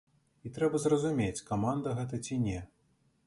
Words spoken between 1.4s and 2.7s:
каманда гэта ці не.